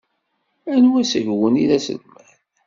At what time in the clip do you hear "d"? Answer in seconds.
1.69-1.71